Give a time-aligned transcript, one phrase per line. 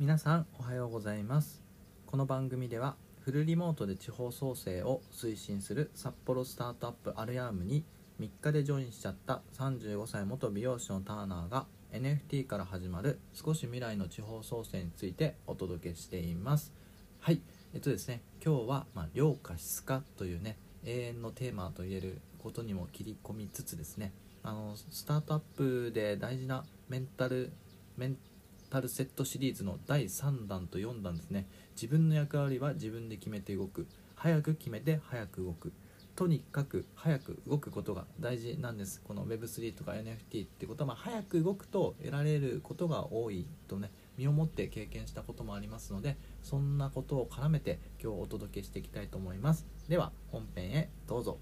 [0.00, 1.62] 皆さんおはようございます。
[2.06, 7.84] この番組ではフルリモートで地方創生を推進する札幌スタートアップアルヤームに
[8.18, 16.72] 3日でジョインしちゃった35歳元美容師のターナーが NFT から始まる少し未来の地方創生についてお届けしています。
[17.20, 17.40] はい。
[17.72, 27.52] えっとですね今日は、まあ、量か質かというね永遠のテーマと言えることにも切り込みつつですねあのスタートアップで大事なメンタル
[27.96, 28.33] メンタル
[28.82, 31.46] セットシリーズの第3弾と4弾ですね。
[31.74, 33.86] 自分の役割は自分で決めて動く。
[34.14, 35.72] 早く決めて早く動く。
[36.16, 39.00] とにかく早く動くことが大事なんです。
[39.02, 49.66] この Web3 とか NFT ってことは、まあ、早く動くと得られることが多いとね身をもって経験したこともありますのでそんなことを絡めて今日お届けしていきたいと思います。
[49.88, 51.38] では本編へどうぞ。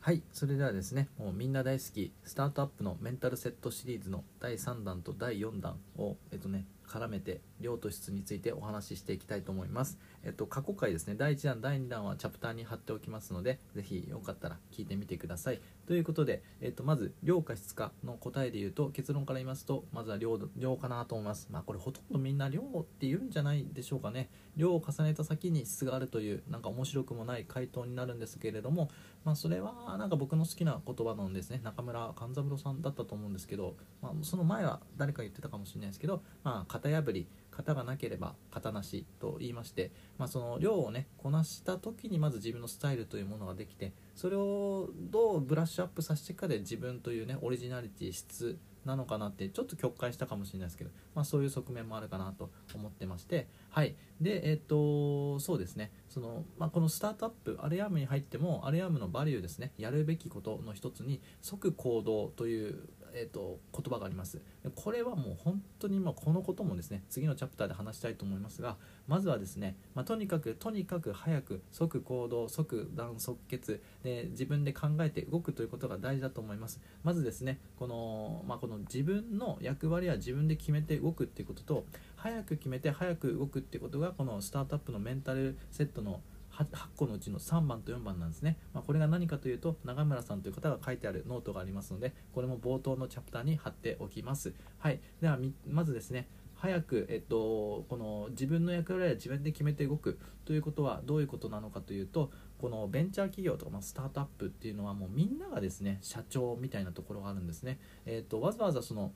[0.00, 9.98] はいそれではですねもうみんな大好きスタートアップのメンタルセットシリーズの第3弾と第4弾をえっとね絡めて量と質についてお話ししていきたいと思います。
[10.22, 15.60] えっと、過去回ですね、第1弾、第2弾はチャプターに貼っておきますので、ぜひよかったら聞いてみてください。
[15.86, 21.48] ということで、えっと、まず、量か質かの答えで言うと、結論から言いますと、まずは量量かなと思います。
[21.50, 24.28] まあ、これほとんどみんな量って言うんじゃないでしょうかね。
[24.56, 28.90] 量を重ねた先に質があるという、なんか面白くもない回答になるんですけれども、
[29.24, 31.60] まあ、それはなんか僕の好きな言葉なんですね。
[31.64, 53.96] 中村勘三郎さんだったと思うんですけど、まあ、その前は誰か言ってたかもしれないですけど、まあ、型破り、型がなければ型なしと言いまして、まあ、その量をねこなした時にまず自分のスタイルというものができてそれをどうブラッシュアップさせていくかで自分というねオリジナリティ質なのかなってちょっと曲解したかもしれないですけど、まあ、そういう側面もあるかなと思ってましてはい。
[54.20, 55.90] でえっ、とそうですね。
[56.08, 64.42] その、まあ、このスタートアップアレアームに入ってもアレアームのバリューですねやるべきことの一つに即行動というえーと、言葉があります。
[64.74, 68.76] これはもう本当にまこのこともですね次のチャプターで話したいと思いますが
[69.08, 76.80] まずはですね、まあ、とにかくとにかく早く即行動即断即決で自分で考えて動くということが大事だと思います。
[77.02, 86.20] まずですねこの,、まあ、この自分の役割は自分で決めて動くっていうことと早く決めて早く動くっていうことがこのスタートアップのメンタルセットの
[86.56, 94.54] 8, 個のうちの3番と4番なんですね、まあ、これが何かというと長村さんという方が書いてあるノートがありますのでこれも冒頭のチャプターに貼っておきます。
[94.78, 95.00] はい。
[95.20, 109.12] ではまずですね早く、えっと、この自分の役割は自分で決めて動くということはどういうことなのかというとこのベンチャー企業とか、ま、スタートアップっていうのはもうみんながですね社長みたいなところがあるんですね、えっと、わざわざその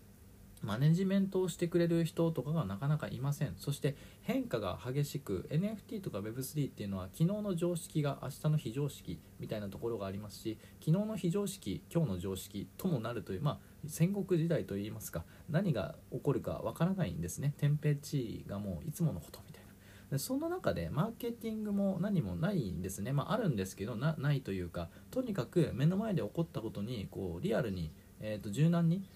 [0.62, 3.54] マネジメントをしてくれる人とかがなかなかいません。
[3.56, 17.54] そして変化が激しく NFT とか Web3 っていうのは昨日の常識が明日の非常識みたいなところがありますし昨日の非常識今日の常識ともなるというまあ戦国時代といいますか何が起こるかわからないんですね。
[17.56, 19.70] 天平地位がもういつものことみたいな。
[20.10, 23.12] でその中でマーケティングも何もないんですね。
[23.12, 29.09] まああるんですけどないというかとにかく目の前で起こったことにこうリアルに、えーと柔軟に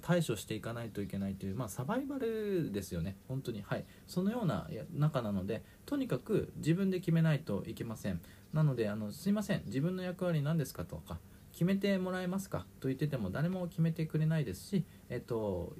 [0.00, 8.20] 対処していかないといけないという、まあ、サバイバルですよね、本当に、はい、そのような中なので、とにかく自分で決めないといけません。
[8.52, 11.18] なので、あのすいません、自分の役割何ですかとか、
[11.52, 15.74] 決めてもらえますかと言ってても、誰も決めてくれないですし、えっと、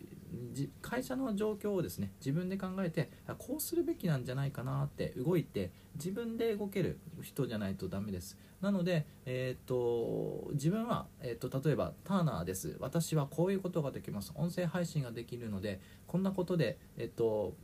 [0.81, 8.39] 会社の状況をですね自分で考えてこうするべきなんじゃないかなって動いて自分で動ける人じゃないとダメです。
[8.61, 12.77] なので、えーと、自分は、えーと、例えばターナーです。
[12.81, 14.33] 私はこういうことができます。
[14.35, 17.55] 音声配信ができるのでこんなことで、えーと、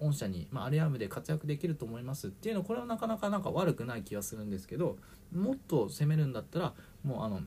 [0.00, 2.28] 御社に、まあ、アレアームで活躍できると思います。
[2.28, 4.96] っていうのこれはなかなかなんか悪くない気がするんですけど
[5.32, 7.42] もっと攻めるんだったらもうあの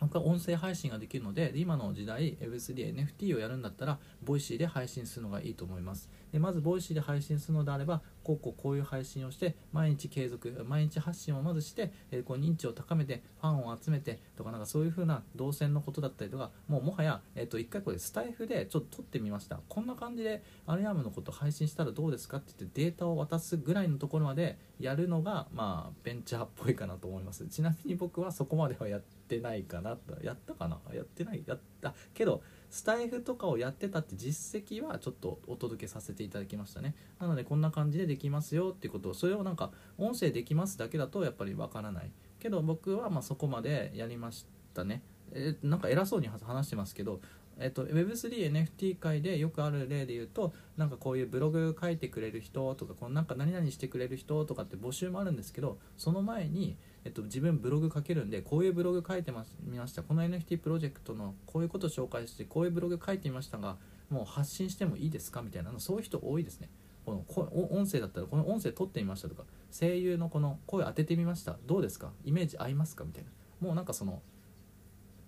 [0.00, 6.08] 音声配信ができるので今の時代 Web3、NFT をやるんだったら Voicy で配信するのがいいと思います。
[6.32, 19.60] でまず Voicy で配信するのであればこうこうこういう配信をして毎日継続毎日発信をまずして、えー、こう認知を高めてファンを集めてとかなんかそういう風な動線のことだったりとかもうもはや、えー、と1回これスタエフでちょっと撮ってみました。
[19.68, 27.46] こんな感じでアレアムのこと配信したらどうですかって言ってデータを渡すぐらいのところまでやるのがまあベンチャーっぽいかなと思います。
[27.48, 30.78] ちなみに僕はそこまではやっててないかなやったかな？
[30.92, 31.44] やってない？
[31.46, 36.94] やったけどスタイフとかをやってたって実績はちょっとお届けさせていただきましたね。
[37.20, 42.10] なのでこんな感じでできますよっていうことをそれをなんか音声できますだけだとやっぱりわからない。
[42.40, 45.02] けど僕はまそこまでやりましたね。
[45.32, 47.20] えなんか偉そうに話してますけど
[47.60, 56.76] えっと、Web3NFT 界でよくある例で言うとなんかこういうブログ書いてくれる人とかこのなんか何々してくれる人とかって募集もあるんですけどその前に、
[57.08, 60.02] えっと、自分ブログ書けるんでこういうブログ書いてますみました。
[60.02, 63.78] この NFT プロジェクトのこういうこと紹介してこういうブログ書いてみましたが
[64.10, 65.40] もう発信してもいいですか？
[65.40, 66.68] みたいなのそういう人多いですね。
[67.06, 71.56] このこ音声だったらこの音声撮ってみましたとか声優のこの声当ててみました。
[71.64, 72.12] どうですか？
[72.26, 73.04] イメージ合いますか？
[73.04, 73.30] みたいな。
[73.66, 74.20] もうなんかその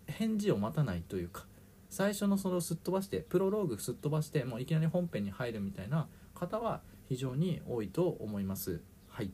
[0.06, 1.46] 返事を待たないというか
[1.88, 8.82] 最初のそれをすっ飛ばしてプロローグすっ飛ばしてもういきなり本編に入るみたいな方は非常に多いと思います。
[9.08, 9.32] はい。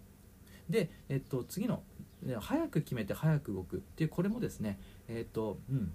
[0.71, 1.83] で、えっと、次の
[2.41, 4.79] 早く決めて早く動くっていうこれもですね
[5.09, 5.93] えっとうん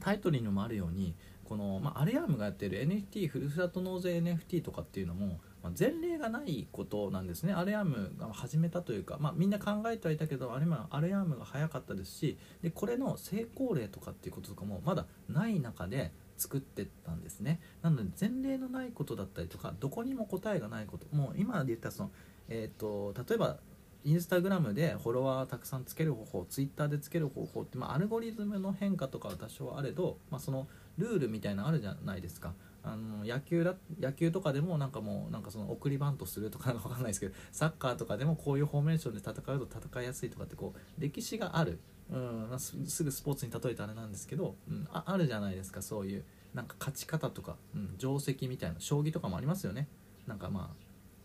[0.00, 1.14] タイトルにもあるように
[1.44, 7.52] この、まあ、アレアームがやってる NFT ふるさと納税 NFT とかっていうのも、まあ、前例がないことなんですね。
[7.52, 17.60] アレアームが始めたというか、まあ、みんな考えてはいたけどあれアレアームが早かったですしでこれの成功例とかっていうこととかもまだない中で作ってったんですね。
[17.82, 22.10] なので前例のないことだったりとかどこにも答えがないこともう今で言ったその、
[22.48, 23.58] えーと、例えば
[24.04, 30.68] インスタグラムでフォロワーたくさんつける方法ツイッターでつける方法って、まあ、アルゴリズムの変化とかは多少あれど、まあ、その
[30.98, 32.52] ルールみたいなのあるじゃないですか。
[32.86, 41.78] あの野球だ野球とかでもなんかもうなんかその送りバントするとかなんか分かんないですけど サッカーとかでもこういうフォーメーションで戦うと戦いやすいとかってこう歴史がある、
[42.12, 49.88] うん、すぐスポーツに例えたあれなんですけど、うん、ああるじゃないですかそういうなんか勝ち方とか、うん、定石みたいな将棋とかもありますよね。
[50.26, 50.83] なんかまあ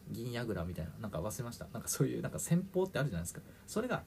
[0.10, 1.68] 銀矢倉みたいななんか忘れました。
[1.74, 3.42] なんかそういうなんか戦法ってあるじゃないですか。
[3.68, 4.04] それが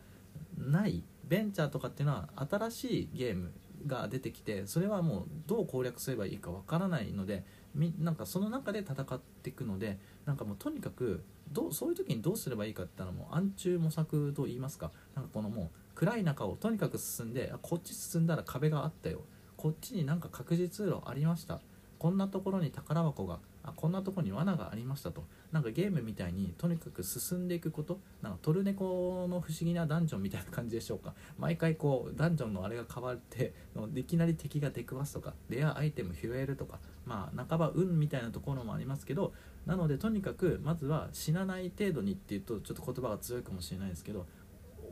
[0.56, 3.52] ないベンチャーとかっていうのは新しいゲーム
[3.86, 7.44] が出てきてそれはもうどう攻略すればいいかわからないので
[7.74, 14.90] みなんかその中で戦っていくのでなんかもうとにかくどうそういう時にどうすればいいかって言ったらも暗中模索と言いますか。
[15.14, 19.22] なんかこのもう暗い中をとにかく進んでこっち進んだら壁があったよ。
[19.56, 21.60] こっちになんか確実路ありました。
[21.98, 25.24] こんなところに宝箱があこんなとこに罠がありましたと。
[25.52, 28.00] なんかゲームみたいにとにかく進んでいくこと。
[28.20, 31.14] なんかトルネコの不思議なダンジョンみたいな感じでしょうか。
[31.38, 33.52] 毎回こうダンジョンのあれが変わって
[33.94, 35.34] いきなり敵が出くわすとか。
[35.48, 36.80] レアアイテム拾えるとか。
[37.06, 39.32] まあ半ば運みたいなところもありますけど。
[39.66, 44.26] なのでとにかくまずは死なない程度にっていうとちょっと言葉が強いかもしれないですけど。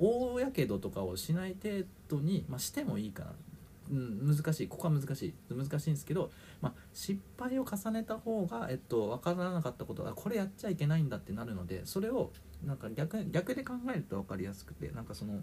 [0.03, 3.33] 大やけどとかをしない程度に、まあ、してもいいかな。
[3.91, 4.69] うん、難しい。
[4.69, 5.35] ここは難しい。
[5.53, 12.31] 難しいんですけど、まあ、失敗を重ねた方が、えっと、分からなかったことがこれやっちゃいけないんだってなるのでそれを
[12.65, 15.43] なんか逆逆で考えると分かりやすくてなんかその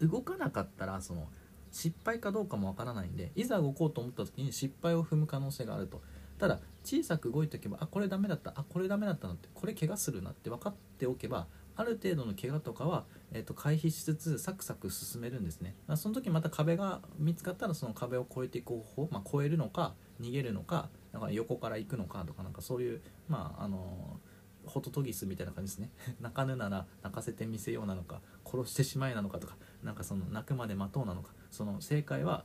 [0.00, 1.28] 動かなかったらその
[1.70, 6.00] 失敗かどうかも分からないんでいざ動こうと思った時に失敗を踏む可能性があると。
[6.38, 11.48] ただ小さく動いておけばあこれダメだったあこれダメだったなってこれ怪我するなって分かっておけば
[11.78, 24.18] ある程度の怪我とかは、えー、と回避しつつサクサク進めるんですね、まあ、その時また壁が見つかったらその壁を越えていく方法、まあ、越えるのか逃げるのかだか横から行くのかとかなんかそういうまああの
[24.66, 25.90] ホトトギスみたいな感じですね。
[26.20, 32.44] 泣かぬなら泣かせてみせようなのか殺してしまえなのかとかなんかその泣くまで待とうなのかその正解は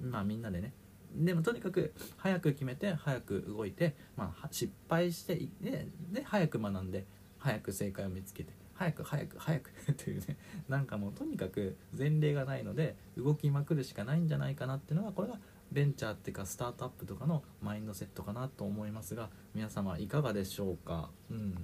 [0.00, 0.72] まあみんなでね。
[1.14, 7.04] でもとにかく早く決めて早く動いて、まあ、失敗してでで早く学んで
[7.36, 8.59] 早く正解を見つけて。
[8.80, 10.38] 早く早く早く というね。
[10.66, 15.38] なんかもうとにかく前例がないので動きまくるしかないんじゃないかなっていうのがこれが
[15.70, 21.10] ベンチャーっていうかスタートアップとかのマインドセットかなと思いますが皆様いかがでしょうか？
[21.30, 21.54] うん。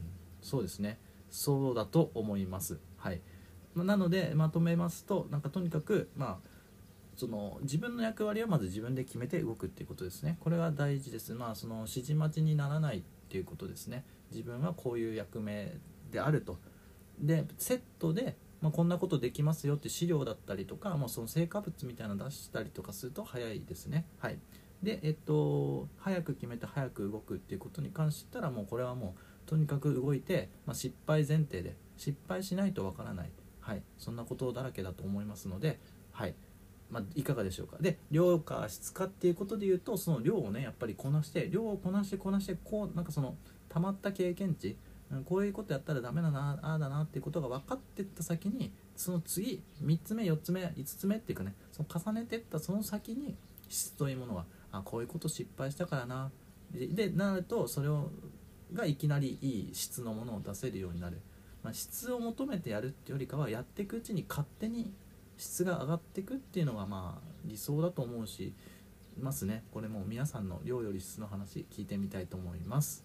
[0.43, 0.99] そうですね。
[1.31, 2.79] そうだと思います。
[2.99, 3.23] はい。
[3.75, 6.49] なのでまとめますとなんかとにかくまあ
[7.17, 10.37] その自分の役割をまず自分で決めて動くっていうことですね。
[10.41, 11.33] これが大事です。
[11.33, 14.05] まあその指示待ちにならないっていうことですね。
[14.31, 15.79] 自分はこういう役目
[16.11, 16.59] であると。
[17.19, 24.07] でセットで、まあ、こんなことできますよって資料だったりとか、まあ、その成果物みたいなの出したりとかすると早いですね。
[24.19, 24.39] はい。
[24.83, 33.31] でえっと早く決めて早く動くっていうことに関してたらもうこれはもうとにかく動いて、まあ、失敗前提で失敗しないとわからない。
[33.61, 33.83] はい。
[33.99, 35.81] そんなことだらけだと思いますので
[36.13, 36.35] はい。
[36.91, 37.77] まあ、いかがでしょうか。
[37.81, 43.37] で量か質かっていうことで言うとその量をねやっぱりこなして量をこなしてこなしてこうなんかその
[43.69, 44.77] 溜まった経験値
[45.25, 53.37] こういうことやったらダメだなああだなっていうことが分かってった先にその次3つ目4つ目5つ目っていうかねその重ねてったその先に
[53.69, 56.31] 質というものはあこういうこと失敗したからな。
[56.73, 58.11] でなるとそれを
[58.73, 61.21] がいきなりいい質のものを出せるようになる、
[61.63, 64.93] まあ、質を求めてやるっていうよりかはやっていくうちに勝手に
[65.37, 68.53] 質が上がっていくっていうのがまあ理想だと思うし
[69.19, 69.65] ますね。
[69.73, 73.05] これも皆さんの量より質の話聞いてみたいと思います。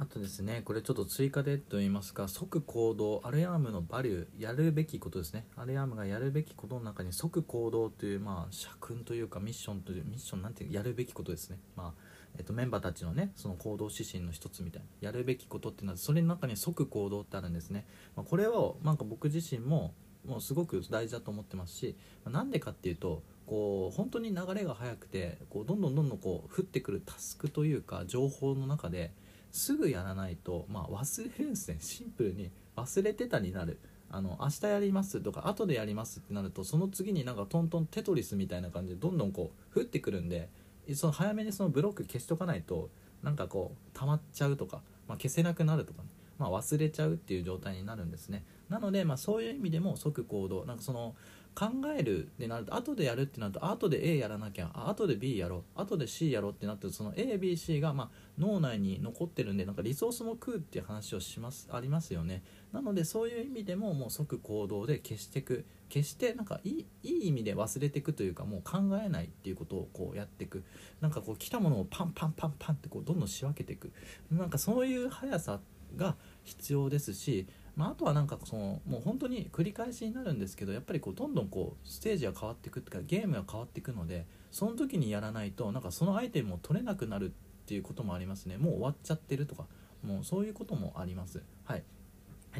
[0.00, 5.44] あとですね、これちょっと追加でと言いますか、即行動、アレアームのバリュー、やるべきことですね。
[5.56, 11.58] アレアームがやるべきことの中に即行動という、まあ、社訓というかミッションという、ミッションなんていうやるべきことですね。
[11.76, 12.02] まあ、
[12.38, 17.84] えっと、メンバーたちのね、その行動指針の一つみたいな、やるべきことっていうのは、それの中に即行動ってあるんですね。
[18.16, 19.92] まあ、これを、なんか僕自身も、
[20.26, 29.12] もうすごく大事だと思ってますし、ま、なんでかっていうと、こう本当に流れが速くてこうどんどんどんどんこう降ってくるタスクというか情報の中で
[29.50, 33.78] すぐやらないと、まあ、忘れるんですねシンプルに忘れてたになる。
[34.12, 40.48] あの明日やりますとか後でやりますってなるとその次になんかトントンテトリスみたいな感じでどんどんこう降ってくるんで
[40.94, 42.90] その早めにそのブロック消しとかないと
[43.22, 48.44] なんかこう溜まっちゃうとか、まあ、消せなくなるとかね、まあ、忘れちゃうっていう状態になるんですね。
[48.68, 51.14] なので、まあ、そういう意味でも即行動なんかその
[51.54, 51.66] 考
[51.96, 62.42] えるってなると後でやるってなると後で A やらなきゃあ後で B やろう後で C やろうってなってその ABC がま脳内に残ってるんでなんかリソースも食うっていう話をしますありますよね。
[62.72, 70.62] なのでそういう意味でももう即行動で消していく決してなんかいいいい意味で忘れていくというかもう考えないっていうことをこうやっていく。
[71.00, 73.92] なんかこう来たものをパンパンパンパンってこうどんどん仕分けていく。
[74.30, 75.60] なんかそういう速さ
[75.96, 77.46] が必要ですし
[77.80, 87.30] まあ、あとはなんかそのもう本当に繰り返しになるんですけどやっぱりこうどんどんこうステージが変わっていくっていうかゲームが変わっていくのでその時にやらないとなんかそのアイテムを取れなくなるっ
[87.64, 88.58] ていうこともありますね。
[88.58, 89.64] もう終わっちゃってるとか
[90.04, 91.42] もうそういうこともあります。
[91.64, 91.82] はい。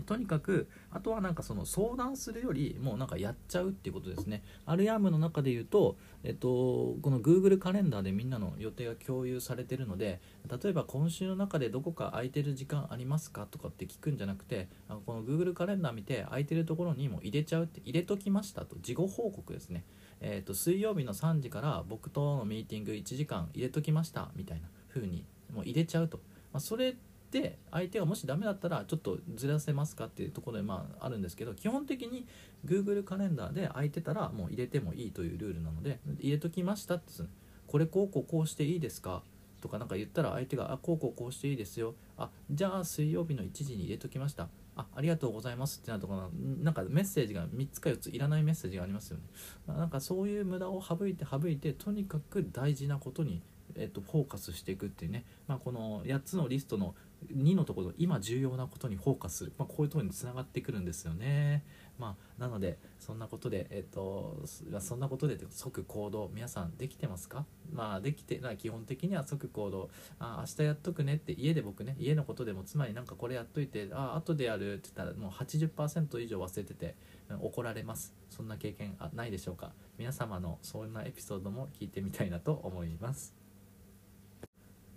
[0.07, 4.43] とにかくあとはなんかその相談するよりもうなんかやっちゃうっていうことですね。
[4.65, 14.69] アルヤームの中で言うと、えっと、この Google カレンダーでみんなの予定が共有されてるので例えば今週の中でどこか空いてる時間ありますかとかって聞くんじゃなくて
[15.07, 18.77] この Google カレンダー見て空いてるところにも入れちゃうって入れときましたと。
[18.81, 19.85] 事後報告ですね。
[20.21, 26.19] えっと水曜日の3時から僕とのミーティング1時間入れときましたみたいな風にもう入れちゃうと、
[26.53, 26.97] まあ、それ
[27.31, 32.27] で相手がもしダメだったらちょっとずらせますかっていうところでまああるんですけど基本的に
[32.65, 37.13] Google カレンダーで空いてたらもう入れてもいいというルールなので入れときましたって
[37.67, 39.23] これこうこうこうしていいですか？
[39.61, 45.81] とかなんか言ったら相手が「あこうこうこうしていいですよ」あ「じゃあ水曜日の1時に入れときました」あありがとうございます。
[45.81, 46.31] ってなるとかな
[46.63, 49.25] なんかメッセージが3つか4ついらないメッセージがありますよね。
[49.67, 53.43] なんかそういう無駄を省いて省いてとにかく大事なことに
[53.77, 56.95] えっと、フォーカスしていくっていうね、まあ、この8つのリストの
[57.35, 61.65] 2のところ今重要なことにフォーカスする、まあ、こういうところにつながってくるんですよね。
[61.99, 64.43] まあ、なのでそんなことで、えっと、
[64.81, 66.31] そんなことで即行動。
[66.35, 67.45] 皆さんできてますか？
[67.73, 69.91] まあできてな基本的には即行動。
[70.19, 76.95] あ明日やっとくねって家で僕ね家のことでもつまりなんかこれやっといてあ後でやるって言ったらもう80%以上忘れてて
[77.41, 78.15] 怒られます。
[78.31, 79.73] そんな経験あないでしょうか？
[79.99, 83.40] 皆様のそんなエピソードも聞いてみたいなと思います。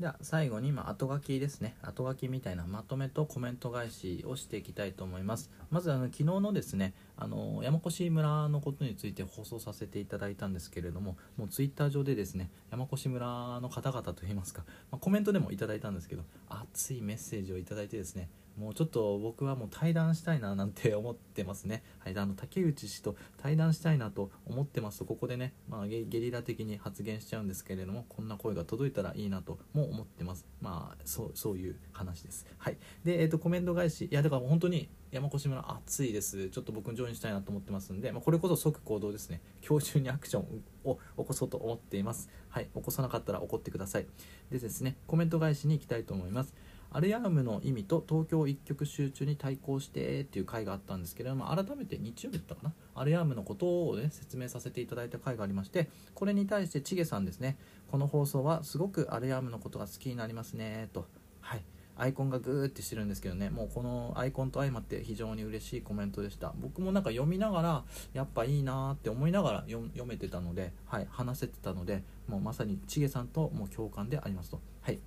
[0.03, 1.77] では最後にま後書きですね。
[1.81, 5.49] 後書きみたいなまとめとコメント返しをしていきたいと思います。
[5.71, 21.83] まずあの昨日のですねあの山越村のことについて放送させていただいたんですけれどももうツイッター上でですね山越村の方々といいますか、まあ、コメントでもいただいたんですけど熱いメッセージをいただいてですねもうちょっと僕はもう対談したいななんて思ってますね。
[21.99, 30.45] はい、あの竹内氏と対談したいなと思ってますとここでね、まあ、ゲリラ的に発言しちゃうんですけれどもこんな声が届いたらいいなとも思ってます。
[30.61, 32.45] まあそうそういう話です。
[32.57, 36.49] はい、で、えーと、コメント返しいやだから本当に山越村暑いです。
[36.49, 39.41] ちょっと僕ジョインしたいなと思ってますんで、まあ、これこそ即行動ですね。
[39.67, 42.29] 今日中にアクションを起こそうと思っています。
[42.49, 42.69] はい。
[42.73, 44.07] 起こさなかったら怒ってください。
[44.51, 46.55] でですねコメント返しに行きたいと思います。
[46.93, 52.73] アルヤームの意味と東京一極集中に対抗してっていう回があったんですけれども改めて日曜日だったかな？
[52.95, 57.57] アルヤームのことを、ね、説明させていただいた回がありましてこれに対してチゲさんですね
[57.89, 61.07] この放送はすごくアルヤームのことが好きになりますねと。
[61.41, 61.63] はい。
[61.95, 66.51] アイコンがグーってしてるんですけどねもうこのアイコンと相まって非常に嬉しいコメントでした。
[66.59, 67.83] 僕もなんか読みながら
[68.13, 74.59] やっぱいいなーって思いながら読めてたので、はい、話せてたのでもうまさにチゲさんともう共感でありますと。
[74.81, 74.99] はい。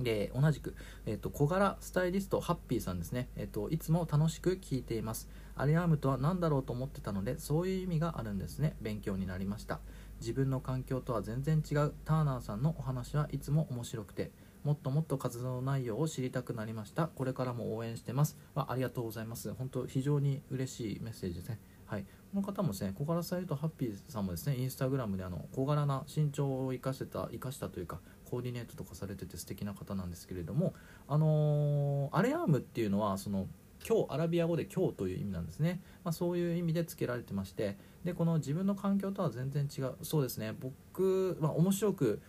[0.00, 0.74] で同じく、
[1.06, 5.28] えーと、小柄スタイリストハッピーさんですね、えーと、いつも楽しく聞いています。
[5.56, 8.76] アリアームとは何だろうと思ってたのでそういう意味があるんですね。
[8.80, 9.80] 勉強になりました。
[10.20, 11.92] 自分の環境とは全然違う。
[12.04, 14.30] ターナーさんのお話はいつも面白くて
[14.64, 17.08] もっともっと活動内容を知りたくなりました。
[17.08, 18.38] これからも応援してます。
[18.54, 19.52] あありがとうございます。
[19.54, 21.58] 本当非常に嬉しいメッセージですね。
[21.88, 22.08] はい、こ
[22.40, 30.74] の方もですね小柄さんとハッピーさんもですねインスタグラムであの小柄な身長を生かせた生かしたというかコーディネートとかされてて素敵な方なんですけれども、
[31.06, 33.46] あのー、アレアームっていうのはその
[33.86, 39.94] 今日アラビア語で今日という意味なんですね、まあ、そういう意味で付けられてましてでこの自分の環境とは全然違う。
[40.02, 40.54] そうですね。
[40.58, 42.20] 僕、まあ、面白く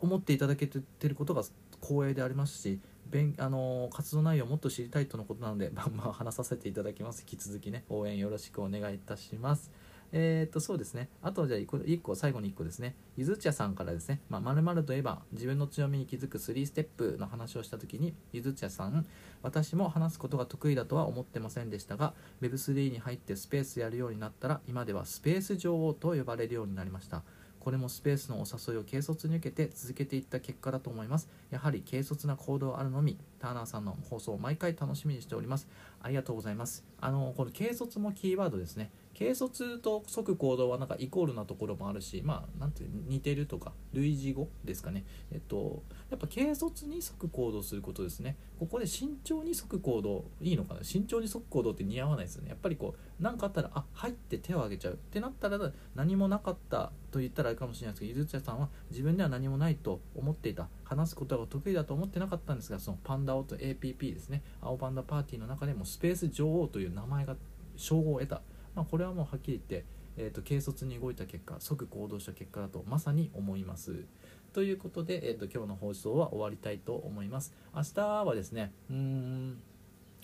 [0.00, 1.42] 思っていただけてることが
[1.80, 2.80] 光栄でありますし
[3.10, 7.24] 勉あの活動内容をもっと知りたいとのことなので、まあ、まあ話させていただきます。
[7.28, 9.70] 引き続きね応援よろしくお願いいたします。
[10.12, 11.08] えー、っとそうですね。
[11.22, 12.94] あとじゃあ1個最後に1個ですね。
[13.16, 19.06] ゆず茶さんからですね「まる、まるといえば自分の強みに気づく3ステップ」の話をした時にゆず茶さん
[19.42, 27.22] 私も話すことが得意だとは思ってませんでしたが Web3 に入ってスペースやるようになったら今ではスペース女王と呼ばれるようになりました。
[27.66, 31.28] これもスペースのお誘いを軽率に受けて続けていった結果だと思います。
[31.50, 35.66] やはり軽率な行動あるのみターナーさんの放送を毎回楽しみにしております。
[36.00, 36.84] ありがとうございます。
[37.00, 38.92] あのこの軽率もキーワードですね。
[39.16, 45.04] 軽率と即行動はなんかイコールなところもあるしまあなんて似てるとか類似語ですかね。
[45.32, 48.36] えっとやっぱ軽率に即行動することですね。
[48.58, 50.82] ここで慎重に即行動いいのかな？
[50.82, 52.50] 慎重に即行動って似合わないですよね。
[52.50, 55.58] やっぱりこう何かあったらあ入って手を挙げちゃうってなったら
[55.94, 64.42] 何もなかったと言ったらあれかもしれないですけどゆずちゃさんは自分では何もないと思っていた話すことが得意だと思ってなかったんですがそのパンダオと APP ですね。
[64.60, 67.36] 青パンダパーティーの中でもスペース女王という名前が
[67.76, 68.42] 称号を得た。
[68.76, 74.04] まあ、これはもうはっきり言って、えーと、軽率に動いた結果即行動した結果だとまさに思います。
[74.52, 77.52] ということで、えーと、今日の放送は終わりたいと思います。
[77.74, 79.60] 明日はですねうーん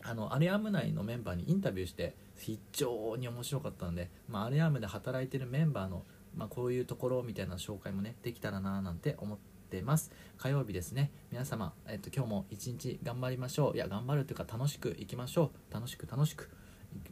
[0.05, 6.03] あのアレアム内のメンバーにインタビューして非常に面白かったので、まあ、アレアムで働いてるメンバーの、
[6.37, 9.39] まあ、こういうところみたいな紹介もねできたらななんて思っ
[9.71, 10.11] てます。
[10.39, 11.11] 火曜日ですね。
[11.31, 13.77] 皆様、えっと、今日も一日頑張りましょう。
[13.77, 15.73] いや頑張るというか楽しくいきましょう。
[15.75, 16.51] 楽しく楽しく。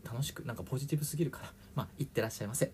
[0.04, 2.72] 楽しくなんかポジティブすぎるからまあいってらっしゃいませ。